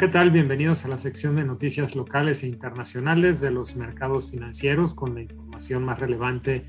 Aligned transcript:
¿qué 0.00 0.08
tal? 0.08 0.30
Bienvenidos 0.30 0.86
a 0.86 0.88
la 0.88 0.96
sección 0.96 1.36
de 1.36 1.44
noticias 1.44 1.94
locales 1.94 2.42
e 2.42 2.46
internacionales 2.46 3.42
de 3.42 3.50
los 3.50 3.76
mercados 3.76 4.30
financieros 4.30 4.94
con 4.94 5.14
la 5.14 5.20
información 5.20 5.84
más 5.84 6.00
relevante 6.00 6.64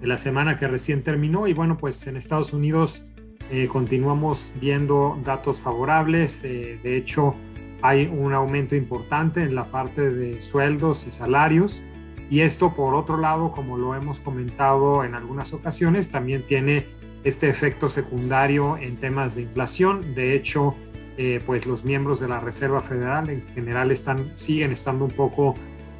de 0.00 0.06
la 0.06 0.16
semana 0.16 0.56
que 0.56 0.66
recién 0.66 1.02
terminó. 1.02 1.46
Y 1.46 1.52
bueno, 1.52 1.76
pues 1.76 2.06
en 2.06 2.16
Estados 2.16 2.54
Unidos 2.54 3.04
eh, 3.50 3.68
continuamos 3.70 4.54
viendo 4.58 5.20
datos 5.22 5.60
favorables. 5.60 6.42
Eh, 6.44 6.80
de 6.82 6.96
hecho, 6.96 7.34
hay 7.82 8.06
un 8.06 8.32
aumento 8.32 8.74
importante 8.74 9.42
en 9.42 9.54
la 9.54 9.66
parte 9.66 10.10
de 10.10 10.40
sueldos 10.40 11.06
y 11.06 11.10
salarios. 11.10 11.82
Y 12.30 12.40
esto, 12.40 12.74
por 12.74 12.94
otro 12.94 13.18
lado, 13.18 13.52
como 13.52 13.76
lo 13.76 13.94
hemos 13.94 14.20
comentado 14.20 15.04
en 15.04 15.14
algunas 15.14 15.52
ocasiones, 15.52 16.10
también 16.10 16.46
tiene 16.46 16.86
este 17.24 17.50
efecto 17.50 17.90
secundario 17.90 18.78
en 18.78 18.96
temas 18.96 19.34
de 19.34 19.42
inflación. 19.42 20.14
De 20.14 20.34
hecho, 20.34 20.76
eh, 21.22 21.38
pues 21.44 21.66
los 21.66 21.84
miembros 21.84 22.18
de 22.18 22.28
la 22.28 22.40
Reserva 22.40 22.80
Federal 22.80 23.28
en 23.28 23.42
general 23.48 23.90
están, 23.90 24.34
siguen 24.34 24.72
estando 24.72 25.04
un 25.04 25.10
poco 25.10 25.54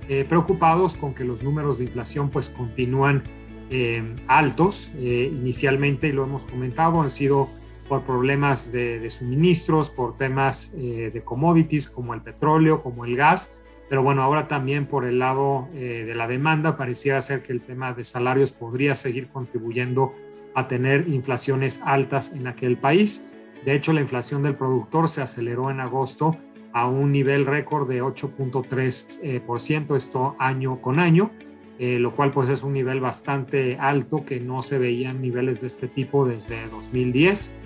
eh, 0.09 0.25
preocupados 0.27 0.97
con 0.97 1.13
que 1.13 1.25
los 1.25 1.43
números 1.43 1.77
de 1.77 1.85
inflación 1.85 2.31
pues 2.31 2.49
continúan 2.49 3.23
eh, 3.69 4.03
altos. 4.29 4.91
inicialmente, 4.99 6.09
y 6.09 6.13
lo 6.13 6.25
hemos 6.25 6.47
comentado, 6.47 7.03
han 7.03 7.11
sido 7.11 7.51
por 7.87 8.01
problemas 8.05 8.73
de, 8.73 8.99
de 8.99 9.11
suministros, 9.11 9.91
por 9.91 10.17
temas 10.17 10.75
de 10.75 11.23
commodities 11.23 11.87
como 11.87 12.15
el 12.15 12.23
petróleo, 12.23 12.83
como 12.83 13.05
el 13.05 13.15
gas, 13.15 13.61
pero 13.91 14.03
bueno, 14.03 14.23
ahora 14.23 14.49
también 14.49 14.87
por 14.87 15.05
el 15.05 15.19
lado 15.19 15.69
de 15.75 16.15
la 16.15 16.29
demanda 16.29 16.79
pareciera 16.79 17.21
ser 17.21 17.43
que 17.43 17.53
el 17.53 17.61
tema 17.61 17.93
de 17.93 18.05
salarios 18.05 18.53
podría 18.53 18.95
seguir 18.97 19.29
contribuyendo 19.29 20.15
a 20.55 20.67
tener 20.67 21.09
inflaciones 21.09 21.83
altas 21.85 22.35
en 22.35 22.47
aquel 22.47 22.79
país. 22.79 23.31
De 23.65 23.75
hecho, 23.75 23.93
la 23.93 24.01
inflación 24.01 24.43
del 24.43 24.55
productor 24.55 25.09
se 25.09 25.23
aceleró 25.23 25.71
en 25.71 25.81
agosto 25.81 26.37
a 26.73 26.87
un 26.87 27.13
nivel 27.13 27.47
récord 27.47 27.89
de 27.89 28.03
8.3%, 28.03 29.97
esto 29.97 30.37
año 30.39 30.81
con 30.81 30.99
año, 30.99 31.31
eh, 31.79 31.99
lo 31.99 32.13
cual 32.13 32.31
pues 32.31 32.49
es 32.49 32.63
un 32.63 32.73
nivel 32.73 33.01
bastante 33.01 33.77
alto 33.79 34.25
que 34.25 34.41
no 34.41 34.63
se 34.63 34.79
veían 34.79 35.21
niveles 35.21 35.61
de 35.63 35.67
este 35.67 35.89
tipo 35.89 36.27
desde 36.27 36.69
2010. 36.69 37.57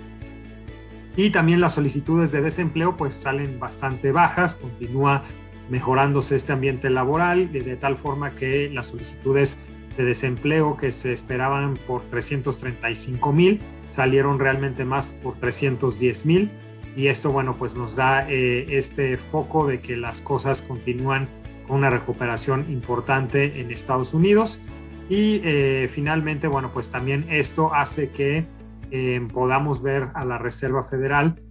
Y 1.17 1.29
también 1.29 1.61
las 1.61 1.75
solicitudes 1.75 2.31
de 2.31 2.41
desempleo 2.41 2.97
pues 2.97 3.15
salen 3.15 3.59
bastante 3.59 4.11
bajas, 4.11 4.55
continúa 4.55 5.23
mejorándose 5.69 6.35
este 6.35 6.51
ambiente 6.53 6.89
laboral 6.89 7.51
de, 7.51 7.61
de 7.61 7.75
tal 7.77 7.95
forma 7.97 8.35
que 8.35 8.69
las 8.69 8.87
solicitudes 8.87 9.63
de 9.97 10.03
desempleo 10.03 10.75
que 10.77 10.91
se 10.91 11.13
esperaban 11.13 11.77
por 11.87 12.01
335 12.03 13.31
mil 13.31 13.61
salieron 13.95 14.39
realmente 14.39 14.83
más 14.83 15.13
por 15.13 15.35
310 15.39 16.25
mil. 16.25 16.51
Y 16.97 17.07
esto 17.07 17.31
bueno 17.31 17.55
pues 17.57 17.75
nos 17.75 17.95
da 17.95 18.29
eh, 18.29 18.65
este 18.69 19.17
foco 19.17 19.67
de 19.67 19.79
que 19.79 19.95
las 19.95 20.21
cosas 20.21 20.61
continúan 20.61 21.29
con 21.67 21.77
una 21.77 21.89
recuperación 21.89 22.65
importante 22.69 23.61
en 23.61 23.71
Estados 23.71 24.13
Unidos. 24.13 24.61
Y 25.09 25.41
eh, 25.43 25.89
finalmente 25.91 26.47
bueno 26.47 26.71
pues 26.73 26.91
también 26.91 27.25
esto 27.29 27.73
hace 27.73 28.09
que 28.09 28.45
eh, 28.91 29.27
podamos 29.33 29.81
ver 29.81 30.09
a 30.13 30.25
la 30.25 30.37
Reserva 30.37 30.83
Federal 30.83 31.41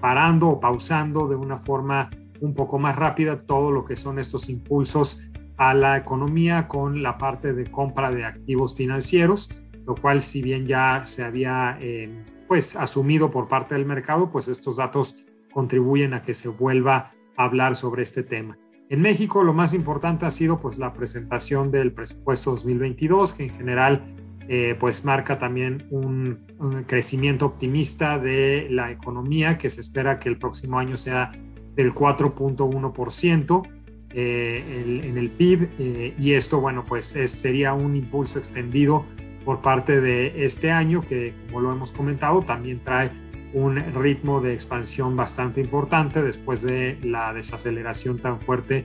parando 0.00 0.46
o 0.46 0.60
pausando 0.60 1.26
de 1.26 1.34
una 1.34 1.58
forma 1.58 2.08
un 2.40 2.54
poco 2.54 2.78
más 2.78 2.94
rápida 2.94 3.42
todo 3.42 3.72
lo 3.72 3.84
que 3.84 3.96
son 3.96 4.20
estos 4.20 4.48
impulsos 4.48 5.28
a 5.56 5.74
la 5.74 5.96
economía 5.96 6.68
con 6.68 7.02
la 7.02 7.18
parte 7.18 7.52
de 7.52 7.68
compra 7.68 8.12
de 8.12 8.24
activos 8.24 8.76
financieros 8.76 9.50
lo 9.90 9.96
cual 9.96 10.22
si 10.22 10.40
bien 10.40 10.68
ya 10.68 11.04
se 11.04 11.24
había 11.24 11.76
eh, 11.80 12.08
pues 12.46 12.76
asumido 12.76 13.28
por 13.28 13.48
parte 13.48 13.74
del 13.74 13.86
mercado, 13.86 14.30
pues 14.30 14.46
estos 14.46 14.76
datos 14.76 15.24
contribuyen 15.52 16.14
a 16.14 16.22
que 16.22 16.32
se 16.32 16.46
vuelva 16.46 17.10
a 17.36 17.44
hablar 17.44 17.74
sobre 17.74 18.04
este 18.04 18.22
tema. 18.22 18.56
En 18.88 19.02
México 19.02 19.42
lo 19.42 19.52
más 19.52 19.74
importante 19.74 20.26
ha 20.26 20.30
sido 20.30 20.60
pues 20.60 20.78
la 20.78 20.92
presentación 20.92 21.72
del 21.72 21.90
presupuesto 21.90 22.52
2022, 22.52 23.32
que 23.34 23.42
en 23.46 23.50
general 23.50 24.14
eh, 24.48 24.76
pues 24.78 25.04
marca 25.04 25.40
también 25.40 25.88
un, 25.90 26.46
crecimiento 26.86 27.46
optimista 27.46 28.16
de 28.16 28.68
la 28.70 28.92
economía, 28.92 29.58
que 29.58 29.70
se 29.70 29.80
espera 29.80 30.20
que 30.20 30.28
el 30.28 30.38
próximo 30.38 30.78
año 30.78 30.96
sea 30.96 31.32
del 31.74 31.92
4.1% 31.92 33.68
eh, 34.12 35.02
en 35.04 35.18
el 35.18 35.30
PIB, 35.30 36.14
y 36.16 36.34
esto 36.34 36.60
bueno 36.60 36.84
pues 36.84 37.06
sería 37.06 37.74
un 37.74 37.96
impulso 37.96 38.38
extendido 38.38 39.04
por 39.44 39.60
parte 39.60 40.00
de 40.00 40.44
este 40.44 40.70
año, 40.70 41.00
que 41.00 41.34
como 41.46 41.60
lo 41.60 41.72
hemos 41.72 41.92
comentado, 41.92 42.42
también 42.42 42.80
trae 42.80 43.10
un 43.52 43.76
ritmo 43.94 44.40
de 44.40 44.54
expansión 44.54 45.16
bastante 45.16 45.60
importante 45.60 46.22
después 46.22 46.62
de 46.62 46.98
la 47.02 47.32
desaceleración 47.32 48.18
tan 48.18 48.40
fuerte 48.40 48.84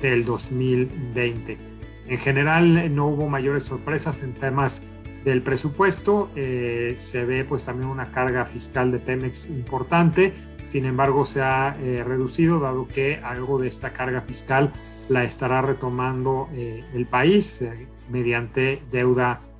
del 0.00 0.24
2020. 0.24 1.58
En 2.06 2.18
general 2.18 2.94
no 2.94 3.06
hubo 3.06 3.28
mayores 3.28 3.64
sorpresas 3.64 4.22
en 4.22 4.34
temas 4.34 4.86
del 5.24 5.42
presupuesto, 5.42 6.30
eh, 6.36 6.94
se 6.96 7.24
ve 7.24 7.44
pues 7.44 7.64
también 7.64 7.88
una 7.88 8.12
carga 8.12 8.44
fiscal 8.44 8.92
de 8.92 8.98
Pemex 8.98 9.48
importante, 9.48 10.34
sin 10.66 10.84
embargo 10.84 11.24
se 11.24 11.40
ha 11.40 11.76
eh, 11.80 12.04
reducido 12.04 12.60
dado 12.60 12.86
que 12.86 13.16
algo 13.24 13.58
de 13.58 13.68
esta 13.68 13.94
carga 13.94 14.20
fiscal 14.20 14.70
la 15.08 15.24
estará 15.24 15.62
retomando 15.62 16.48
eh, 16.52 16.84
el 16.94 17.06
país 17.06 17.64
mediante 18.10 18.82
deuda 18.90 19.40
eh, 19.42 19.53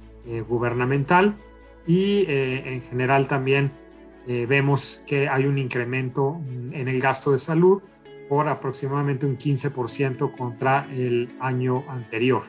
gubernamental 0.49 1.35
y 1.87 2.25
eh, 2.29 2.75
en 2.75 2.83
general 2.83 3.29
también 3.29 3.71
eh, 4.27 4.47
vemos 4.49 5.03
que 5.07 5.29
hay 5.29 5.47
un 5.47 5.59
incremento 5.59 6.41
en 6.73 6.89
el 6.89 7.01
gasto 7.01 7.33
de 7.33 7.39
salud 7.39 7.83
por 8.29 8.49
aproximadamente 8.49 9.27
un 9.27 9.37
15% 9.37 10.35
contra 10.35 10.87
el 10.91 11.29
año 11.41 11.85
anterior. 11.89 12.45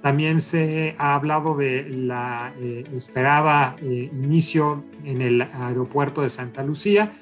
También 0.00 0.40
se 0.40 0.94
ha 0.96 1.16
hablado 1.16 1.56
de 1.56 1.88
la 1.90 2.52
esperada 2.92 3.74
inicio 3.82 4.84
en 5.04 5.22
el 5.22 5.42
aeropuerto 5.42 6.22
de 6.22 6.28
Santa 6.28 6.62
Lucía, 6.62 7.12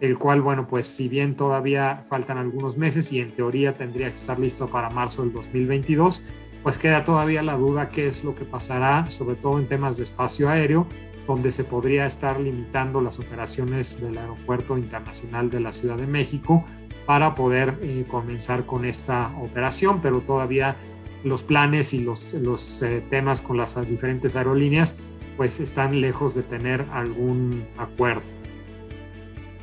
el 0.00 0.18
cual, 0.18 0.42
bueno, 0.42 0.66
pues 0.66 0.88
si 0.88 1.08
bien 1.08 1.36
todavía 1.36 2.04
faltan 2.08 2.38
algunos 2.38 2.76
meses 2.76 3.12
y 3.12 3.20
en 3.20 3.30
teoría 3.30 3.76
tendría 3.76 4.08
que 4.08 4.16
estar 4.16 4.38
listo 4.38 4.66
para 4.66 4.90
marzo 4.90 5.22
del 5.22 5.32
2022, 5.32 6.24
pues 6.64 6.78
queda 6.78 7.04
todavía 7.04 7.42
la 7.42 7.58
duda 7.58 7.90
qué 7.90 8.06
es 8.08 8.24
lo 8.24 8.34
que 8.34 8.46
pasará, 8.46 9.08
sobre 9.10 9.36
todo 9.36 9.58
en 9.58 9.68
temas 9.68 9.98
de 9.98 10.04
espacio 10.04 10.48
aéreo, 10.48 10.86
donde 11.26 11.52
se 11.52 11.62
podría 11.62 12.06
estar 12.06 12.40
limitando 12.40 13.02
las 13.02 13.20
operaciones 13.20 14.00
del 14.00 14.16
Aeropuerto 14.16 14.78
Internacional 14.78 15.50
de 15.50 15.60
la 15.60 15.72
Ciudad 15.72 15.98
de 15.98 16.06
México 16.06 16.64
para 17.04 17.34
poder 17.34 17.74
eh, 17.82 18.06
comenzar 18.08 18.64
con 18.64 18.86
esta 18.86 19.30
operación, 19.38 20.00
pero 20.00 20.22
todavía 20.22 20.76
los 21.22 21.42
planes 21.42 21.92
y 21.92 22.00
los, 22.00 22.32
los 22.32 22.82
eh, 22.82 23.04
temas 23.10 23.42
con 23.42 23.58
las 23.58 23.86
diferentes 23.86 24.34
aerolíneas 24.34 24.98
pues 25.36 25.60
están 25.60 26.00
lejos 26.00 26.34
de 26.34 26.44
tener 26.44 26.86
algún 26.92 27.66
acuerdo. 27.76 28.22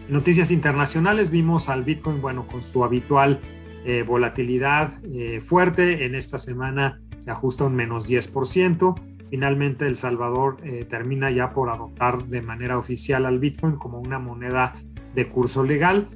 Noticias 0.07 0.51
internacionales 0.51 1.31
vimos 1.31 1.67
al 1.67 1.83
Bitcoin, 1.83 2.21
bueno, 2.21 2.45
con 2.45 2.63
su 2.63 2.83
habitual 2.83 3.39
eh, 3.83 4.03
volatilidad 4.03 4.91
eh, 5.03 5.41
fuerte. 5.41 6.05
En 6.05 6.13
esta 6.13 6.37
semana 6.37 7.01
se 7.19 7.31
ajusta 7.31 7.65
un 7.65 7.75
menos 7.75 8.09
10%. 8.09 8.95
Finalmente, 9.29 9.87
El 9.87 9.95
Salvador 9.95 10.57
eh, 10.63 10.85
termina 10.85 11.31
ya 11.31 11.51
por 11.51 11.69
adoptar 11.69 12.25
de 12.25 12.41
manera 12.41 12.77
oficial 12.77 13.25
al 13.25 13.39
Bitcoin 13.39 13.77
como 13.77 13.99
una 13.99 14.19
moneda 14.19 14.75
de 15.15 15.27
curso 15.27 15.63
legal. 15.63 16.07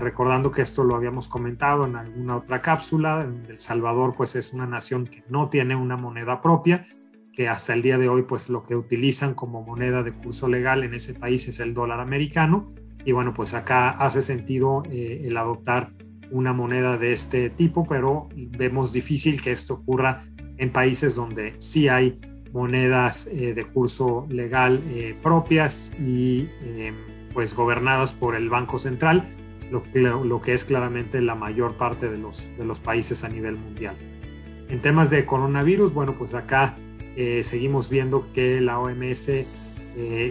recordando 0.00 0.52
que 0.52 0.62
esto 0.62 0.84
lo 0.84 0.94
habíamos 0.94 1.26
comentado 1.26 1.84
en 1.84 1.96
alguna 1.96 2.36
otra 2.36 2.60
cápsula, 2.60 3.26
El 3.48 3.58
Salvador 3.58 4.14
pues 4.16 4.36
es 4.36 4.52
una 4.52 4.66
nación 4.66 5.04
que 5.04 5.24
no 5.28 5.48
tiene 5.48 5.74
una 5.74 5.96
moneda 5.96 6.40
propia, 6.40 6.86
que 7.32 7.48
hasta 7.48 7.74
el 7.74 7.82
día 7.82 7.98
de 7.98 8.08
hoy 8.08 8.22
pues 8.22 8.48
lo 8.50 8.62
que 8.64 8.76
utilizan 8.76 9.34
como 9.34 9.62
moneda 9.62 10.04
de 10.04 10.12
curso 10.12 10.46
legal 10.46 10.84
en 10.84 10.94
ese 10.94 11.14
país 11.14 11.48
es 11.48 11.58
el 11.58 11.74
dólar 11.74 11.98
americano 11.98 12.72
y 13.04 13.10
bueno 13.10 13.34
pues 13.34 13.54
acá 13.54 13.90
hace 13.90 14.22
sentido 14.22 14.84
el 14.90 15.36
adoptar 15.36 15.90
una 16.30 16.52
moneda 16.52 16.98
de 16.98 17.12
este 17.12 17.50
tipo, 17.50 17.86
pero 17.86 18.28
vemos 18.34 18.92
difícil 18.92 19.40
que 19.40 19.52
esto 19.52 19.74
ocurra 19.74 20.24
en 20.58 20.70
países 20.70 21.14
donde 21.14 21.54
sí 21.58 21.88
hay 21.88 22.18
monedas 22.52 23.26
eh, 23.26 23.54
de 23.54 23.64
curso 23.64 24.26
legal 24.28 24.80
eh, 24.88 25.14
propias 25.22 25.92
y 25.98 26.48
eh, 26.62 26.92
pues 27.32 27.54
gobernadas 27.54 28.12
por 28.12 28.34
el 28.34 28.48
Banco 28.48 28.78
Central, 28.78 29.24
lo, 29.70 30.40
que 30.40 30.54
es 30.54 30.64
claramente 30.64 31.20
la 31.20 31.34
mayor 31.34 31.74
parte 31.76 32.08
de 32.08 32.16
los, 32.16 32.50
de 32.56 32.64
los 32.64 32.80
países 32.80 33.22
a 33.22 33.28
nivel 33.28 33.56
mundial. 33.56 33.96
En 34.70 34.80
temas 34.80 35.10
de 35.10 35.24
coronavirus, 35.24 35.92
bueno, 35.92 36.16
pues 36.18 36.34
acá 36.34 36.74
seguimos 37.42 37.90
viendo 37.90 38.32
que 38.32 38.60
la 38.60 38.78
OMS 38.78 39.30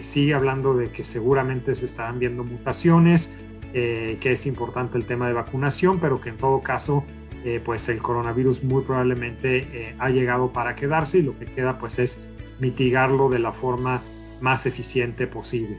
sigue 0.00 0.34
hablando 0.34 0.74
de 0.74 0.90
que 0.90 1.04
seguramente 1.04 1.74
se 1.74 1.84
estarán 1.84 2.18
viendo 2.18 2.44
mutaciones, 2.44 3.38
eh, 3.74 4.18
que 4.20 4.32
es 4.32 4.46
importante 4.46 4.96
el 4.96 5.04
tema 5.04 5.28
de 5.28 5.34
vacunación, 5.34 6.00
pero 6.00 6.20
que 6.20 6.30
en 6.30 6.36
todo 6.36 6.62
caso, 6.62 7.04
eh, 7.44 7.60
pues 7.64 7.88
el 7.88 8.00
coronavirus 8.00 8.64
muy 8.64 8.82
probablemente 8.82 9.58
eh, 9.72 9.94
ha 9.98 10.08
llegado 10.10 10.52
para 10.52 10.74
quedarse 10.74 11.18
y 11.18 11.22
lo 11.22 11.38
que 11.38 11.46
queda 11.46 11.78
pues 11.78 11.98
es 11.98 12.28
mitigarlo 12.60 13.28
de 13.28 13.38
la 13.38 13.52
forma 13.52 14.02
más 14.40 14.66
eficiente 14.66 15.26
posible. 15.26 15.78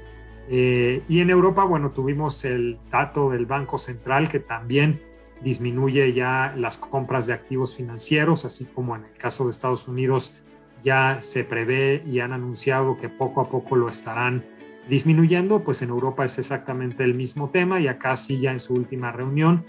y 0.50 1.20
en 1.22 1.30
Europa, 1.30 1.64
bueno, 1.64 1.92
tuvimos 1.92 2.44
el 2.44 2.80
dato 2.92 3.30
del 3.30 3.46
Banco 3.46 3.78
Central 3.78 4.30
que 4.30 4.40
también 4.40 5.00
disminuye 5.42 6.12
ya 6.14 6.54
las 6.58 6.78
compras 6.78 7.28
de 7.28 7.34
activos 7.34 7.76
financieros, 7.76 8.46
así 8.46 8.66
como 8.66 8.96
en 8.96 9.06
el 9.06 9.12
caso 9.12 9.46
de 9.46 9.52
Estados 9.52 9.88
Unidos 9.88 10.42
ya 10.84 11.22
se 11.22 11.44
prevé 11.44 12.04
y 12.06 12.20
han 12.20 12.34
anunciado 12.34 12.98
que 12.98 13.10
poco 13.10 13.42
a 13.42 13.50
poco 13.50 13.76
lo 13.76 13.90
estarán 13.90 14.44
disminuyendo, 14.90 15.64
pues 15.64 15.82
en 15.84 15.90
Europa 15.90 16.26
es 16.26 16.40
exactamente 16.40 17.04
el 17.04 17.14
mismo 17.14 17.50
tema 17.50 17.80
y 17.80 17.88
acá 17.88 18.16
sí 18.16 18.40
ya 18.40 18.52
en 18.52 18.60
su 18.60 18.74
última 18.74 19.12
reunión 19.12 19.64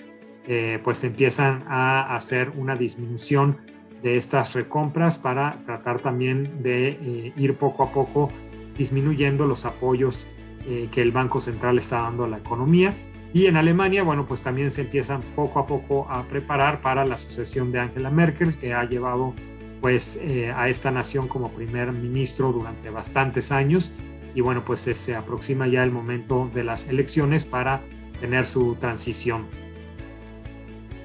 eh, 0.46 0.80
pues 0.82 1.04
empiezan 1.04 1.64
a 1.68 2.16
hacer 2.16 2.50
una 2.56 2.74
disminución 2.74 3.58
de 4.02 4.16
estas 4.16 4.54
recompras 4.54 5.18
para 5.18 5.52
tratar 5.66 6.00
también 6.00 6.62
de 6.62 6.88
eh, 6.88 7.32
ir 7.36 7.56
poco 7.56 7.82
a 7.82 7.92
poco 7.92 8.30
disminuyendo 8.78 9.46
los 9.46 9.66
apoyos 9.66 10.26
eh, 10.66 10.88
que 10.90 11.02
el 11.02 11.12
Banco 11.12 11.38
Central 11.38 11.78
está 11.78 12.00
dando 12.00 12.24
a 12.24 12.28
la 12.28 12.38
economía. 12.38 12.94
Y 13.34 13.46
en 13.46 13.56
Alemania, 13.56 14.02
bueno, 14.02 14.26
pues 14.26 14.42
también 14.42 14.70
se 14.70 14.80
empiezan 14.80 15.20
poco 15.36 15.60
a 15.60 15.66
poco 15.66 16.06
a 16.10 16.26
preparar 16.26 16.80
para 16.80 17.04
la 17.04 17.16
sucesión 17.16 17.70
de 17.70 17.78
Angela 17.78 18.10
Merkel, 18.10 18.56
que 18.56 18.72
ha 18.74 18.84
llevado 18.84 19.34
pues 19.80 20.20
a 20.54 20.68
esta 20.68 20.90
nación 20.90 21.26
como 21.26 21.50
primer 21.50 21.90
ministro 21.92 22.52
durante 22.52 22.90
bastantes 22.90 23.50
años 23.50 23.94
y 24.34 24.40
bueno, 24.40 24.64
pues 24.64 24.80
se 24.80 25.14
aproxima 25.14 25.66
ya 25.66 25.82
el 25.82 25.90
momento 25.90 26.50
de 26.54 26.64
las 26.64 26.88
elecciones 26.88 27.44
para 27.44 27.82
tener 28.20 28.46
su 28.46 28.76
transición. 28.76 29.46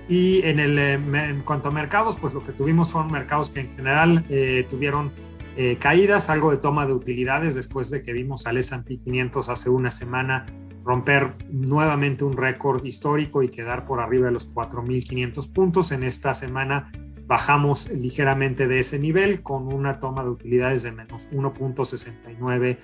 Y 0.08 0.44
en, 0.44 0.60
el, 0.60 0.78
eh, 0.78 0.94
en 0.94 1.42
cuanto 1.42 1.70
a 1.70 1.72
mercados, 1.72 2.18
pues 2.18 2.34
lo 2.34 2.46
que 2.46 2.52
tuvimos 2.52 2.92
fueron 2.92 3.12
mercados 3.12 3.50
que 3.50 3.62
en 3.62 3.70
general 3.70 4.24
eh, 4.30 4.66
tuvieron 4.70 5.12
eh, 5.58 5.78
caídas, 5.80 6.30
algo 6.30 6.52
de 6.52 6.58
toma 6.58 6.86
de 6.86 6.94
utilidades 6.94 7.56
después 7.56 7.90
de 7.90 8.04
que 8.04 8.14
vimos 8.14 8.46
al 8.46 8.58
S&P 8.58 9.00
500 9.00 9.50
hace 9.50 9.70
una 9.70 9.90
semana 9.90 10.46
romper 10.84 11.32
nuevamente 11.50 12.24
un 12.24 12.38
récord 12.38 12.86
histórico 12.86 13.42
y 13.42 13.50
quedar 13.50 13.86
por 13.86 14.00
arriba 14.00 14.28
de 14.28 14.34
los 14.34 14.54
4.500 14.54 15.52
puntos. 15.52 15.92
En 15.92 16.04
esta 16.04 16.36
semana 16.36 16.92
bajamos 17.26 17.90
ligeramente 17.90 18.68
de 18.68 18.80
ese 18.80 19.00
nivel 19.00 19.42
con 19.42 19.74
una 19.74 20.00
toma 20.00 20.24
de 20.24 20.30
utilidades 20.30 20.84
de 20.84 20.92
menos 20.92 21.28
1.69 21.32 22.78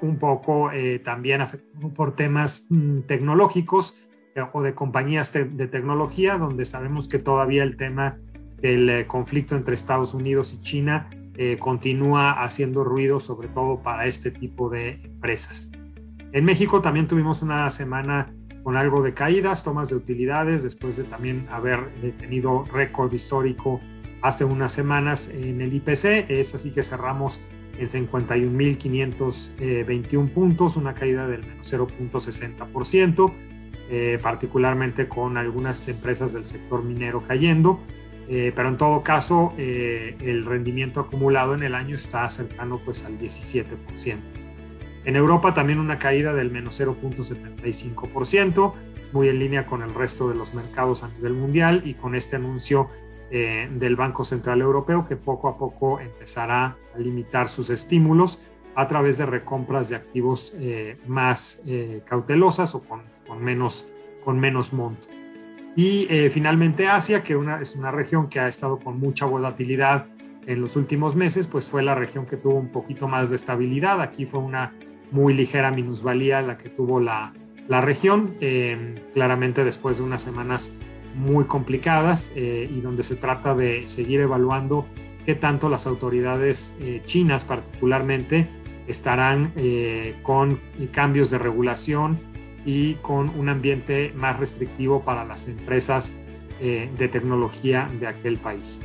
un 0.00 0.18
poco 0.18 0.70
eh, 0.72 0.98
también 0.98 1.42
afectado 1.42 1.92
por 1.92 2.16
temas 2.16 2.66
mm, 2.70 3.00
tecnológicos 3.00 4.08
eh, 4.34 4.42
o 4.52 4.62
de 4.62 4.74
compañías 4.74 5.32
de 5.32 5.68
tecnología, 5.68 6.38
donde 6.38 6.64
sabemos 6.64 7.06
que 7.06 7.18
todavía 7.18 7.62
el 7.62 7.76
tema 7.76 8.16
del 8.60 8.88
eh, 8.88 9.06
conflicto 9.06 9.54
entre 9.54 9.74
Estados 9.74 10.14
Unidos 10.14 10.54
y 10.54 10.60
China 10.62 11.10
continúa 11.58 12.42
haciendo 12.42 12.82
ruido, 12.82 13.20
sobre 13.20 13.48
todo 13.48 13.82
para 13.82 14.06
este 14.06 14.30
tipo 14.30 14.70
de 14.70 14.92
empresas. 15.04 15.70
En 16.32 16.46
México 16.46 16.80
también 16.80 17.06
tuvimos 17.06 17.42
una 17.42 17.70
semana 17.70 18.32
con 18.62 18.74
algo 18.74 19.02
de 19.02 19.12
caídas, 19.12 19.62
tomas 19.62 19.90
de 19.90 19.96
utilidades, 19.96 20.62
después 20.62 20.96
de 20.96 21.04
también 21.04 21.46
haber 21.50 21.90
tenido 22.16 22.64
récord 22.72 23.12
histórico 23.12 23.82
hace 24.22 24.46
unas 24.46 24.72
semanas 24.72 25.28
en 25.28 25.60
el 25.60 25.74
IPC. 25.74 26.30
Es 26.30 26.54
así 26.54 26.70
que 26.70 26.82
cerramos 26.82 27.46
en 27.78 27.86
51.521 27.86 30.30
puntos, 30.30 30.76
una 30.76 30.94
caída 30.94 31.26
del 31.26 31.40
menos 31.40 31.72
0.60%, 31.72 33.32
eh, 33.88 34.18
particularmente 34.22 35.08
con 35.08 35.36
algunas 35.36 35.86
empresas 35.88 36.32
del 36.32 36.44
sector 36.44 36.82
minero 36.82 37.22
cayendo, 37.26 37.80
eh, 38.28 38.52
pero 38.54 38.68
en 38.68 38.76
todo 38.76 39.02
caso 39.02 39.54
eh, 39.58 40.16
el 40.20 40.44
rendimiento 40.44 41.00
acumulado 41.00 41.54
en 41.54 41.62
el 41.62 41.74
año 41.74 41.94
está 41.94 42.28
cercano 42.28 42.80
pues 42.84 43.04
al 43.04 43.18
17%. 43.18 43.66
En 45.04 45.14
Europa 45.14 45.54
también 45.54 45.78
una 45.78 46.00
caída 46.00 46.34
del 46.34 46.50
menos 46.50 46.80
0.75%, 46.80 48.74
muy 49.12 49.28
en 49.28 49.38
línea 49.38 49.66
con 49.66 49.82
el 49.82 49.94
resto 49.94 50.28
de 50.28 50.34
los 50.34 50.54
mercados 50.54 51.04
a 51.04 51.08
nivel 51.08 51.34
mundial 51.34 51.82
y 51.84 51.94
con 51.94 52.16
este 52.16 52.34
anuncio 52.34 52.90
eh, 53.28 53.68
del 53.72 53.96
Banco 53.96 54.22
Central 54.22 54.60
Europeo 54.60 55.04
que 55.04 55.16
poco 55.16 55.48
a 55.48 55.58
poco 55.58 55.98
empezará 55.98 56.76
a 56.94 56.98
limitar 56.98 57.48
sus 57.48 57.70
estímulos 57.70 58.46
a 58.76 58.86
través 58.86 59.18
de 59.18 59.26
recompras 59.26 59.88
de 59.88 59.96
activos 59.96 60.54
eh, 60.58 60.96
más 61.08 61.60
eh, 61.66 62.02
cautelosas 62.06 62.76
o 62.76 62.84
con, 62.84 63.02
menos, 63.42 63.90
con 64.24 64.38
menos 64.38 64.72
monto. 64.72 65.08
Y 65.74 66.06
finalmente 66.30 66.88
Asia, 66.88 67.22
que 67.22 67.36
una, 67.36 67.60
es 67.60 67.76
una 67.76 67.90
región 67.90 68.30
que 68.30 68.40
ha 68.40 68.48
estado 68.48 68.78
con 68.78 68.98
mucha 68.98 69.26
volatilidad 69.26 70.06
en 70.46 70.62
los 70.62 70.74
últimos 70.74 71.14
meses, 71.14 71.48
pues 71.48 71.68
fue 71.68 71.82
la 71.82 71.94
región 71.94 72.24
que 72.24 72.38
tuvo 72.38 72.54
un 72.54 72.68
poquito 72.68 73.08
más 73.08 73.28
de 73.28 73.36
estabilidad. 73.36 74.00
Aquí 74.00 74.24
fue 74.24 74.40
una 74.40 74.72
muy 75.10 75.34
ligera 75.34 75.70
minusvalía 75.70 76.40
la 76.40 76.56
que 76.56 76.70
tuvo 76.70 76.98
la, 76.98 77.34
la 77.68 77.82
región, 77.82 78.36
claramente 79.12 79.64
después 79.64 79.98
de 79.98 80.04
unas 80.04 80.22
semanas 80.22 80.78
muy 81.16 81.46
complicadas 81.46 82.32
eh, 82.36 82.68
y 82.70 82.80
donde 82.80 83.02
se 83.02 83.16
trata 83.16 83.54
de 83.54 83.88
seguir 83.88 84.20
evaluando 84.20 84.86
qué 85.24 85.34
tanto 85.34 85.68
las 85.68 85.86
autoridades 85.86 86.76
eh, 86.80 87.02
chinas 87.04 87.44
particularmente 87.44 88.46
estarán 88.86 89.52
eh, 89.56 90.14
con 90.22 90.60
cambios 90.92 91.30
de 91.30 91.38
regulación 91.38 92.20
y 92.64 92.94
con 92.94 93.30
un 93.30 93.48
ambiente 93.48 94.12
más 94.16 94.38
restrictivo 94.38 95.02
para 95.02 95.24
las 95.24 95.48
empresas 95.48 96.20
de 96.58 97.08
tecnología 97.08 97.86
de 98.00 98.06
aquel 98.06 98.38
país. 98.38 98.80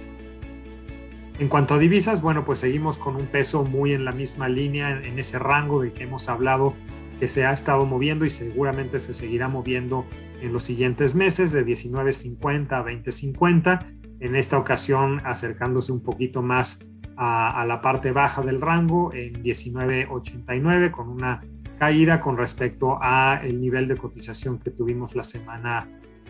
En 1.39 1.47
cuanto 1.47 1.75
a 1.75 1.79
divisas, 1.79 2.21
bueno, 2.21 2.43
pues 2.43 2.59
seguimos 2.59 2.97
con 2.97 3.15
un 3.15 3.27
peso 3.27 3.63
muy 3.63 3.93
en 3.93 4.03
la 4.03 4.11
misma 4.11 4.49
línea, 4.49 5.01
en 5.01 5.17
ese 5.17 5.39
rango 5.39 5.81
del 5.81 5.93
que 5.93 6.03
hemos 6.03 6.27
hablado, 6.27 6.75
que 7.17 7.29
se 7.29 7.45
ha 7.45 7.53
estado 7.53 7.85
moviendo 7.85 8.25
y 8.25 8.29
seguramente 8.29 8.99
se 8.99 9.13
seguirá 9.13 9.47
moviendo 9.47 10.05
en 10.41 10.53
los 10.53 10.63
siguientes 10.63 11.15
meses 11.15 11.51
de 11.51 11.65
19.50 11.65 12.71
a 12.71 12.83
20.50, 12.83 14.01
en 14.19 14.35
esta 14.35 14.57
ocasión 14.57 15.21
acercándose 15.23 15.91
un 15.91 16.03
poquito 16.03 16.41
más 16.41 16.87
a, 17.15 17.63
la 17.67 17.81
parte 17.81 18.11
baja 18.11 18.41
del 18.41 18.59
rango 18.59 19.13
en 19.13 19.43
19.89 19.43 20.91
con 20.91 21.09
una 21.09 21.43
caída 21.77 22.19
con 22.19 22.37
respecto 22.37 22.97
a 23.01 23.41
el 23.43 23.61
nivel 23.61 23.87
de 23.87 23.97
cotización 23.97 24.59
que 24.59 24.71
tuvimos 24.71 25.15
la 25.15 25.23
semana 25.23 25.87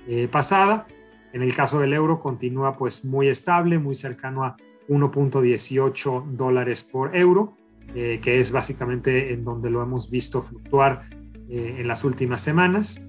eh, 0.07 0.27
pasada. 0.29 0.87
En 1.33 1.43
el 1.43 1.53
caso 1.53 1.79
del 1.79 1.93
euro 1.93 2.19
continúa 2.19 2.77
pues 2.77 3.05
muy 3.05 3.27
estable, 3.27 3.79
muy 3.79 3.95
cercano 3.95 4.43
a 4.43 4.57
1.18 4.89 6.31
dólares 6.31 6.83
por 6.83 7.15
euro, 7.15 7.55
eh, 7.95 8.19
que 8.21 8.39
es 8.39 8.51
básicamente 8.51 9.33
en 9.33 9.45
donde 9.45 9.69
lo 9.69 9.81
hemos 9.81 10.09
visto 10.09 10.41
fluctuar 10.41 11.03
eh, 11.49 11.77
en 11.79 11.87
las 11.87 12.03
últimas 12.03 12.41
semanas. 12.41 13.07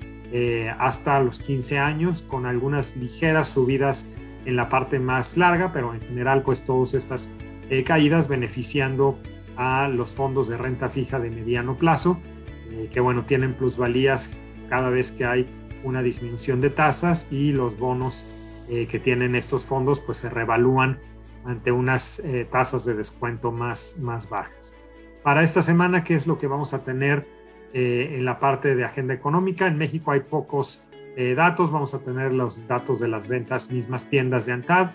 hasta 0.79 1.21
los 1.21 1.37
15 1.37 1.77
años, 1.77 2.23
con 2.23 2.47
algunas 2.47 2.97
ligeras 2.97 3.49
subidas 3.49 4.09
en 4.45 4.55
la 4.55 4.67
parte 4.67 4.97
más 4.97 5.37
larga, 5.37 5.71
pero 5.71 5.93
en 5.93 6.01
general 6.01 6.41
pues 6.41 6.65
todas 6.65 6.95
estas 6.95 7.29
caídas 7.85 8.27
beneficiando 8.27 9.19
a 9.57 9.87
los 9.87 10.13
fondos 10.13 10.47
de 10.47 10.57
renta 10.57 10.89
fija 10.89 11.19
de 11.19 11.29
mediano 11.29 11.77
plazo, 11.77 12.19
eh, 12.71 12.89
que 12.91 12.99
bueno, 12.99 13.23
tienen 13.25 13.53
plusvalías 13.53 14.35
cada 14.69 14.89
vez 14.89 15.11
que 15.11 15.25
hay 15.25 15.47
una 15.83 16.01
disminución 16.01 16.61
de 16.61 16.69
tasas 16.69 17.31
y 17.31 17.51
los 17.51 17.77
bonos 17.77 18.25
eh, 18.69 18.87
que 18.87 18.99
tienen 18.99 19.35
estos 19.35 19.65
fondos 19.65 19.99
pues 19.99 20.17
se 20.17 20.29
revalúan 20.29 20.99
ante 21.45 21.71
unas 21.71 22.19
eh, 22.19 22.47
tasas 22.49 22.85
de 22.85 22.93
descuento 22.93 23.51
más, 23.51 23.97
más 23.99 24.29
bajas. 24.29 24.75
Para 25.23 25.43
esta 25.43 25.61
semana, 25.61 26.03
¿qué 26.03 26.15
es 26.15 26.25
lo 26.25 26.37
que 26.37 26.47
vamos 26.47 26.73
a 26.73 26.83
tener 26.83 27.27
en 27.75 28.23
la 28.23 28.37
parte 28.37 28.75
de 28.75 28.83
agenda 28.83 29.15
económica? 29.15 29.65
En 29.65 29.79
México 29.79 30.11
hay 30.11 30.19
pocos 30.19 30.87
datos, 31.35 31.71
vamos 31.71 31.93
a 31.93 32.03
tener 32.03 32.33
los 32.33 32.67
datos 32.67 32.99
de 32.99 33.07
las 33.07 33.27
ventas 33.27 33.71
mismas 33.71 34.09
tiendas 34.09 34.45
de 34.45 34.51
ANTAD, 34.51 34.91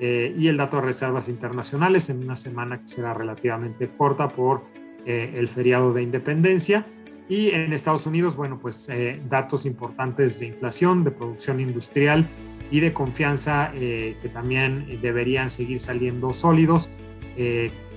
eh, 0.00 0.34
y 0.36 0.48
el 0.48 0.56
dato 0.56 0.76
de 0.78 0.82
reservas 0.82 1.28
internacionales 1.28 2.10
en 2.10 2.22
una 2.22 2.36
semana 2.36 2.80
que 2.80 2.88
será 2.88 3.14
relativamente 3.14 3.88
corta 3.88 4.28
por 4.28 4.64
eh, 5.06 5.34
el 5.36 5.48
feriado 5.48 5.92
de 5.92 6.02
independencia. 6.02 6.86
Y 7.28 7.50
en 7.50 7.72
Estados 7.72 8.06
Unidos, 8.06 8.36
bueno, 8.36 8.58
pues 8.60 8.88
eh, 8.88 9.20
datos 9.28 9.64
importantes 9.64 10.40
de 10.40 10.46
inflación, 10.46 11.04
de 11.04 11.12
producción 11.12 11.60
industrial 11.60 12.26
y 12.70 12.80
de 12.80 12.92
confianza 12.92 13.70
que 13.74 14.30
también 14.32 14.98
deberían 15.02 15.50
seguir 15.50 15.78
saliendo 15.78 16.32
sólidos. 16.32 16.90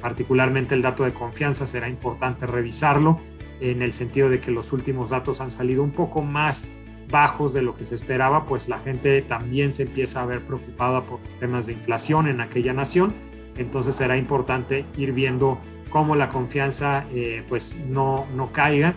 particularmente 0.02 0.76
el 0.76 0.82
dato 0.82 1.06
de 1.06 1.14
confianza 1.14 1.66
será 1.66 1.88
importante 1.88 2.46
revisarlo 2.46 3.22
en 3.62 3.82
el 3.82 3.94
sentido 3.94 4.28
de 4.30 4.42
que 4.42 4.52
los 4.52 4.74
últimos 4.74 5.12
datos 5.12 5.40
han 5.40 5.50
salido 5.50 5.82
un 5.82 5.92
poco 5.92 6.22
más 6.22 6.74
bajos 7.10 7.54
de 7.54 7.62
lo 7.62 7.76
que 7.76 7.86
se 7.86 7.96
esperaba, 7.96 8.46
pues 8.46 8.68
la 8.68 8.80
gente 8.80 9.22
también 9.22 9.72
se 9.72 9.84
empieza 9.84 10.22
a 10.22 10.26
ver 10.26 10.46
preocupada 10.46 11.06
por 11.06 11.20
los 11.22 11.40
temas 11.40 11.68
de 11.68 11.74
inflación 11.74 12.28
en 12.28 12.42
aquella 12.42 12.74
nación. 12.74 13.14
Entonces 13.58 13.96
será 13.96 14.18
importante 14.18 14.86
ir 14.98 15.14
viendo 15.14 15.60
cómo 15.90 16.16
la 16.16 16.30
confianza 16.30 17.06
eh, 17.12 17.44
pues 17.48 17.80
no, 17.88 18.28
no 18.36 18.52
caiga, 18.52 18.96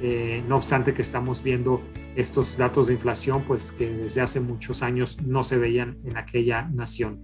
eh, 0.00 0.42
no 0.48 0.56
obstante 0.56 0.94
que 0.94 1.02
estamos 1.02 1.42
viendo 1.42 1.82
estos 2.16 2.56
datos 2.56 2.88
de 2.88 2.94
inflación 2.94 3.44
pues 3.46 3.70
que 3.72 3.88
desde 3.88 4.20
hace 4.20 4.40
muchos 4.40 4.82
años 4.82 5.22
no 5.22 5.42
se 5.42 5.58
veían 5.58 5.98
en 6.04 6.16
aquella 6.16 6.62
nación. 6.72 7.22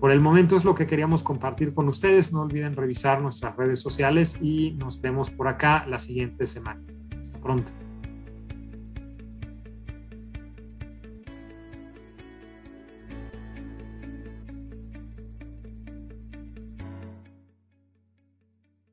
Por 0.00 0.10
el 0.10 0.20
momento 0.20 0.56
es 0.56 0.64
lo 0.64 0.74
que 0.74 0.86
queríamos 0.86 1.22
compartir 1.22 1.72
con 1.72 1.88
ustedes. 1.88 2.32
No 2.32 2.42
olviden 2.42 2.76
revisar 2.76 3.22
nuestras 3.22 3.56
redes 3.56 3.80
sociales 3.80 4.38
y 4.42 4.72
nos 4.72 5.00
vemos 5.00 5.30
por 5.30 5.48
acá 5.48 5.86
la 5.88 5.98
siguiente 5.98 6.46
semana. 6.46 6.82
Hasta 7.18 7.38
pronto. 7.40 7.83